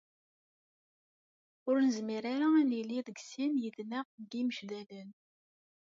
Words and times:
Ur 1.69 1.75
nezmir 1.85 2.23
ara 2.33 2.47
ad 2.59 2.65
nili 2.69 2.99
deg 3.07 3.17
sin 3.29 3.53
yid-neɣ 3.63 4.05
deg 4.21 4.31
Imecdalen. 4.41 5.09